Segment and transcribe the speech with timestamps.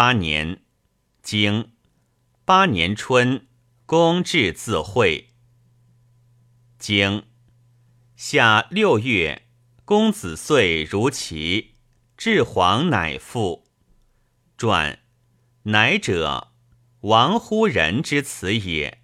[0.00, 0.62] 八年，
[1.22, 1.72] 经
[2.46, 3.46] 八年春，
[3.84, 5.28] 公至自会。
[6.78, 7.26] 经
[8.16, 9.46] 夏六月，
[9.84, 11.74] 公子岁如齐，
[12.16, 13.68] 至黄乃父。
[14.56, 15.00] 传
[15.64, 16.54] 乃者，
[17.00, 19.00] 王乎人之辞也；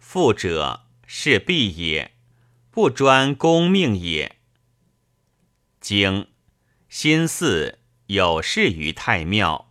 [0.00, 2.16] 父者，是必也，
[2.72, 4.40] 不专公命也。
[5.80, 6.26] 经
[6.88, 9.68] 辛巳，有事于太庙。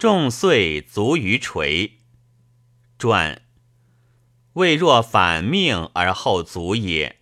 [0.00, 1.98] 众岁卒于垂。
[2.98, 3.42] 传
[4.54, 7.20] 未若反命而后卒也，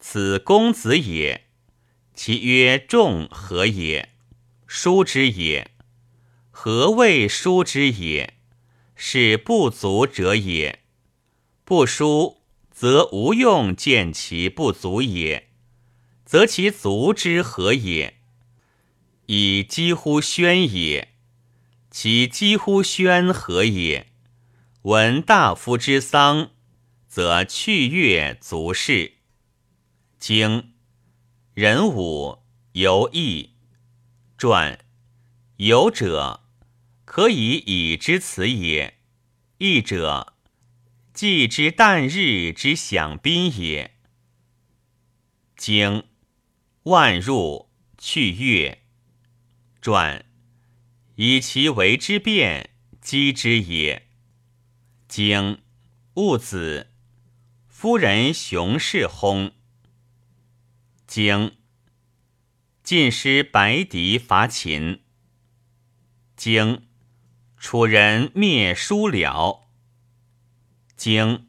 [0.00, 1.44] 此公子也。
[2.14, 4.14] 其曰众何也？
[4.66, 5.72] 叔之也。
[6.50, 8.38] 何谓叔之也？
[8.96, 10.80] 是不足者也。
[11.66, 12.38] 不书，
[12.70, 15.50] 则无用见其不足也，
[16.24, 18.14] 则其足之何也？
[19.26, 21.13] 以几乎宣也。
[21.96, 24.08] 其几乎宣何也？
[24.82, 26.50] 闻大夫之丧，
[27.06, 29.18] 则去月足事。
[30.18, 30.74] 经
[31.54, 33.52] 人武游义
[34.36, 34.84] 传
[35.58, 36.40] 游者，
[37.04, 38.94] 可以以之辞也；
[39.58, 40.34] 义者，
[41.12, 43.94] 祭之旦日之享宾也。
[45.56, 46.02] 经
[46.82, 48.82] 万入去月
[49.80, 50.26] 传。
[51.16, 52.70] 以其为之变，
[53.00, 54.08] 击之也。
[55.06, 55.62] 经
[56.14, 56.90] 戊子，
[57.68, 59.52] 夫人熊氏薨。
[61.06, 61.56] 经
[62.82, 65.02] 晋师白狄伐秦。
[66.36, 66.88] 经
[67.56, 69.68] 楚人灭叔了。
[70.96, 71.48] 经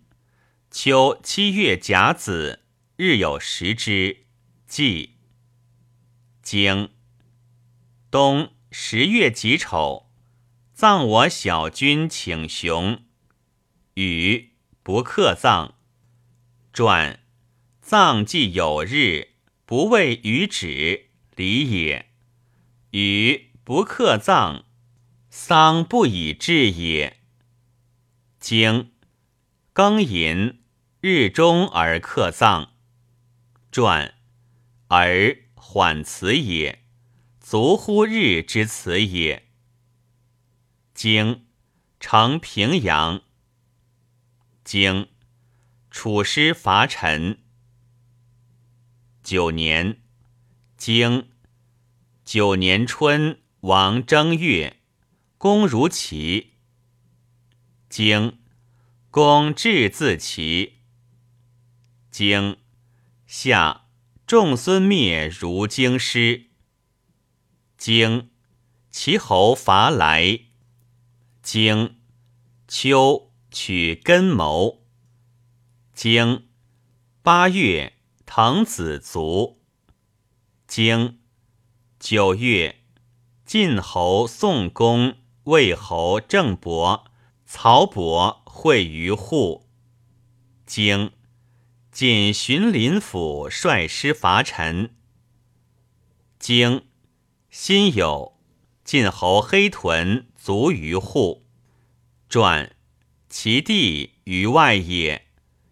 [0.70, 4.26] 秋七月甲子，日有食之。
[4.68, 5.16] 祭。
[6.44, 6.92] 经
[8.12, 8.55] 冬。
[8.78, 10.12] 十月己丑，
[10.74, 13.02] 葬我小君请雄。
[13.94, 14.52] 禹
[14.84, 15.76] 不克葬。
[16.74, 17.22] 传
[17.82, 19.30] 葬既有日，
[19.66, 21.06] 不为禹止，
[21.38, 22.12] 礼也。
[22.92, 24.66] 禹不克葬，
[25.30, 27.22] 丧不以至也。
[28.42, 28.92] 经
[29.74, 30.62] 庚寅，
[31.00, 32.74] 日中而克葬。
[33.72, 34.16] 传
[34.90, 36.85] 而缓辞也。
[37.48, 39.50] 足乎日之辞也。
[40.96, 41.46] 经
[42.00, 43.22] 成平阳。
[44.64, 45.10] 经
[45.92, 47.44] 楚师伐陈。
[49.22, 50.02] 九年，
[50.76, 51.30] 经
[52.24, 54.82] 九年春，王正月，
[55.38, 56.54] 公如齐。
[57.88, 58.40] 经
[59.12, 60.80] 公至自齐。
[62.10, 62.58] 经
[63.28, 63.86] 夏，
[64.26, 66.45] 仲孙灭如京师。
[67.86, 68.32] 经
[68.90, 70.40] 齐侯伐来，
[71.44, 71.98] 经
[72.68, 74.82] 秋取根谋。
[75.94, 76.48] 经
[77.22, 77.94] 八月，
[78.26, 79.62] 滕子卒。
[80.66, 81.20] 经
[82.00, 82.82] 九月，
[83.46, 87.06] 晋侯宋公、魏侯郑伯、
[87.46, 89.70] 曹伯会于户。
[90.66, 91.12] 经
[91.92, 94.96] 晋荀林甫率师伐陈。
[96.40, 96.88] 经
[97.58, 98.34] 辛酉，
[98.84, 101.48] 晋侯黑豚卒于户。
[102.28, 102.76] 传
[103.30, 105.30] 其地于外也，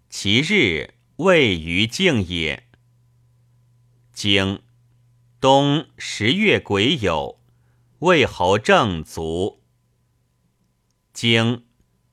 [0.09, 2.69] 其日位于境也。
[4.13, 4.63] 经
[5.41, 7.39] 冬十月癸酉，
[7.99, 9.61] 魏侯正卒。
[11.11, 11.65] 经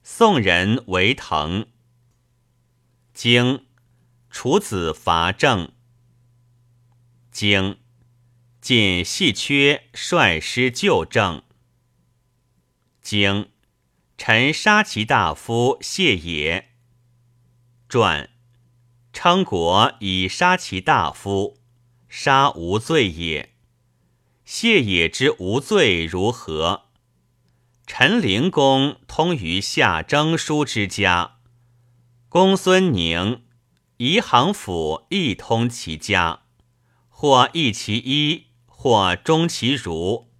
[0.03, 1.69] 宋人为滕。
[3.15, 3.67] 经
[4.31, 5.73] 楚子伐郑。
[7.31, 7.79] 经
[8.61, 11.43] 晋细缺率师救郑。
[13.01, 13.51] 经
[14.19, 16.69] 陈杀其大夫谢也。
[17.89, 18.29] 传
[19.15, 21.59] 称国以杀其大夫，
[22.09, 23.55] 杀无罪也。
[24.45, 26.91] 谢也之无罪如何？
[27.87, 31.39] 陈灵公通于夏征书之家，
[32.29, 33.43] 公孙宁、
[33.97, 36.43] 宜行府亦通其家，
[37.09, 38.50] 或异其一。
[38.83, 40.31] 或终其如，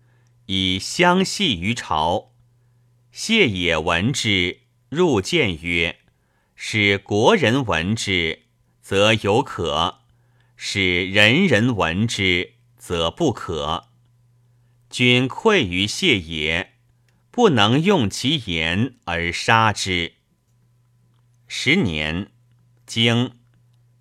[0.47, 2.33] 以相系于朝。
[3.13, 5.99] 谢也闻之，入谏曰
[6.57, 8.45] ：“使国人闻之，
[8.81, 10.05] 则有可；
[10.57, 13.91] 使人人闻之，则不可。
[14.89, 16.73] 君愧于谢也，
[17.31, 20.15] 不能用其言而杀之。”
[21.47, 22.33] 十年，
[22.87, 23.33] 经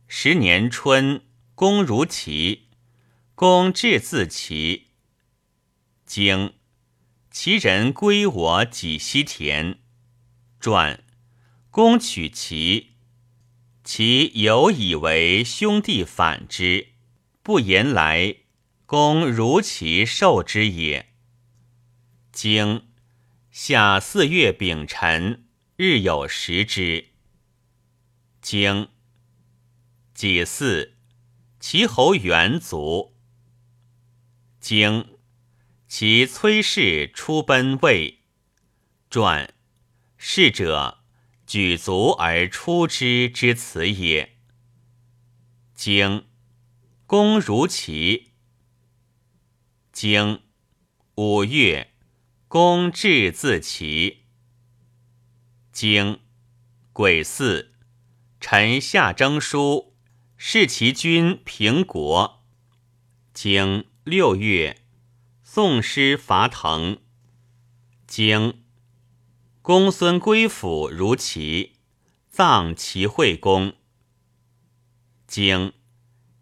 [0.08, 1.24] 十年春，
[1.56, 2.69] 公如齐。
[3.40, 4.88] 公至自齐。
[6.06, 6.56] 经
[7.32, 9.80] 其人归我几西田。
[10.60, 11.06] 传，
[11.70, 12.96] 公取其，
[13.82, 16.90] 其有以为兄弟反之，
[17.42, 18.36] 不言来，
[18.86, 21.14] 公如其受之也。
[22.34, 22.90] 经
[23.50, 25.48] 夏四月丙辰，
[25.78, 27.12] 日有食之。
[28.42, 28.90] 经
[30.14, 30.96] 己巳，
[31.62, 33.16] 齐侯元卒。
[34.60, 35.18] 经
[35.88, 38.20] 其崔氏出奔魏。
[39.10, 39.54] 传
[40.18, 41.04] 逝者
[41.48, 44.38] 举足而出之之辞也。
[45.74, 46.28] 经
[47.06, 48.32] 公如其。
[49.92, 50.42] 经
[51.16, 51.94] 五月。
[52.48, 54.24] 公至自齐。
[55.72, 56.20] 经
[56.92, 57.74] 癸巳，
[58.40, 59.96] 臣下征书，
[60.36, 62.44] 视其君平国。
[63.36, 64.82] 经六月，
[65.44, 66.98] 宋师伐滕。
[68.08, 68.64] 经
[69.62, 71.76] 公孙归府如齐，
[72.28, 73.76] 葬齐惠公。
[75.28, 75.74] 经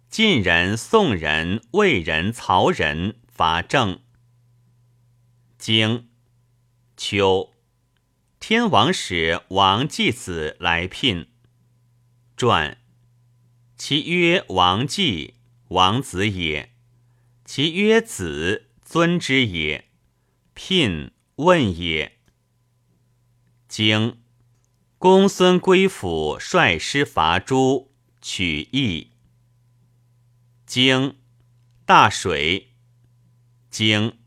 [0.10, 4.00] 晋人、宋人、魏人、曹人伐郑。
[5.58, 6.08] 经
[6.96, 7.52] 秋，
[8.40, 11.28] 天王使王继子来聘。
[12.38, 12.78] 传，
[13.76, 15.34] 其曰王继，
[15.68, 16.70] 王子也；
[17.48, 19.90] 其曰子，尊之也。
[20.54, 22.20] 聘问也。
[23.70, 24.22] 经
[24.98, 29.14] 公孙归府率师伐诸，取邑。
[30.66, 31.16] 经
[31.86, 32.74] 大水。
[33.70, 34.20] 经。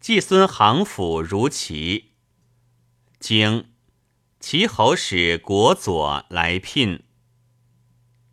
[0.00, 2.14] 季孙行府如齐，
[3.20, 3.70] 经
[4.40, 7.04] 齐侯使国佐来聘。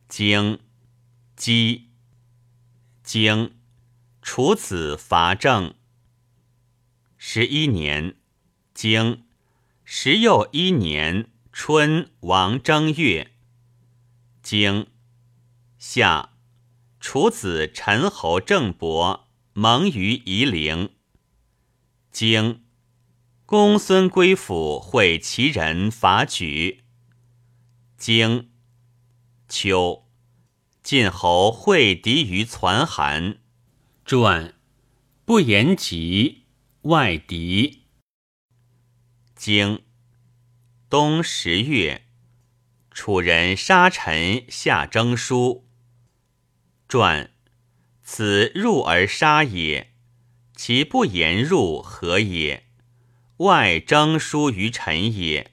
[0.08, 0.62] 经
[1.36, 1.90] 姬
[3.04, 3.58] 经
[4.28, 5.76] 楚子伐郑。
[7.16, 8.18] 十一年，
[8.74, 9.24] 经
[9.84, 13.36] 时又一年春，王正月。
[14.42, 14.88] 经
[15.78, 16.32] 夏，
[17.00, 20.96] 楚子陈侯郑伯蒙于夷陵。
[22.12, 22.66] 经
[23.46, 26.84] 公孙归府会齐人伐举。
[27.96, 28.50] 经
[29.48, 30.08] 秋
[30.82, 33.45] 晋侯会敌于攒韩。
[34.08, 34.54] 传
[35.26, 36.44] 不言及
[36.82, 37.86] 外敌。
[39.36, 39.82] 经
[40.92, 42.04] 冬十月，
[42.92, 45.68] 楚人杀臣下征书。
[46.88, 47.32] 传
[48.04, 49.96] 此入而杀也。
[50.56, 52.68] 其不言入何也？
[53.38, 55.52] 外征书于臣也。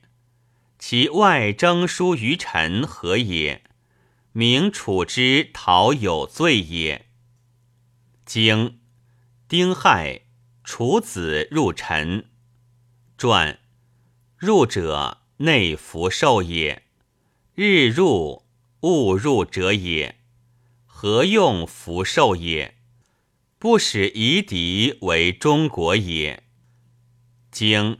[0.78, 3.64] 其外征书于臣何也？
[4.32, 7.08] 明楚之讨有罪也。
[8.34, 8.80] 经
[9.46, 10.22] 丁亥，
[10.64, 12.30] 楚子入陈。
[13.18, 13.58] 传
[14.38, 16.84] 入者内福寿也。
[17.54, 18.46] 日入
[18.80, 20.18] 勿入者也。
[20.86, 22.78] 何用福寿也？
[23.58, 26.44] 不使夷狄为中国也。
[27.50, 27.98] 经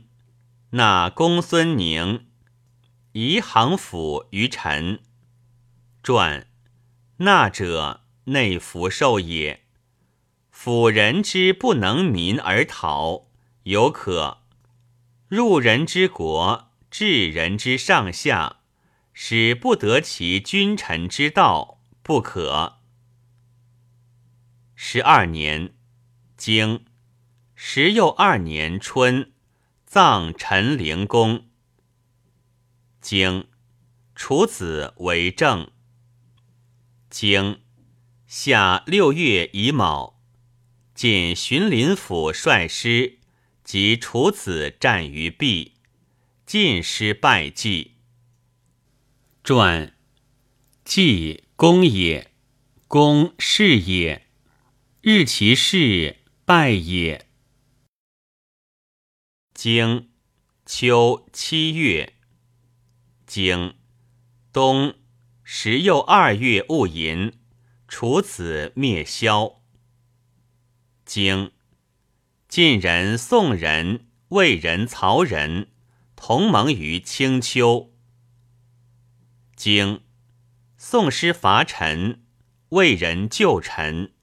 [0.71, 2.25] 纳公孙宁，
[3.11, 4.99] 夷行府于陈。
[6.01, 6.47] 传
[7.17, 9.62] 纳者内福寿也。
[10.63, 13.25] 辅人之不能民而讨，
[13.63, 14.37] 犹可；
[15.27, 18.61] 入人之国，治人之上下，
[19.11, 22.77] 使不得其君臣之道，不可。
[24.73, 25.73] 十二年，
[26.37, 26.85] 经
[27.53, 29.33] 十又二年春，
[29.85, 31.45] 葬陈灵公。
[33.01, 33.49] 经
[34.15, 35.69] 楚子为政。
[37.09, 37.59] 经
[38.25, 40.12] 夏六月乙卯，
[40.93, 43.17] 晋荀林府率师
[43.63, 45.73] 及楚子战于壁，
[46.45, 47.95] 晋师败绩。
[49.43, 49.97] 传
[50.85, 52.31] 季公也，
[52.87, 54.27] 公是也。
[55.01, 57.27] 日其事败也。
[59.53, 60.11] 经
[60.65, 62.13] 秋七月，
[63.25, 63.75] 经
[64.53, 64.95] 冬
[65.43, 67.33] 十又二月戊寅，
[67.87, 69.62] 楚子灭萧。
[71.05, 71.51] 经
[72.47, 75.71] 晋人、宋人、魏人、曹人
[76.15, 77.91] 同盟于青丘。
[79.55, 80.01] 经
[80.77, 82.23] 宋师伐陈，
[82.69, 84.13] 魏人救陈。